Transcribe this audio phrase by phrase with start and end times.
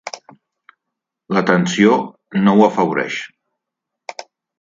[1.37, 1.97] La tensió
[2.47, 3.19] no ho afavoreix.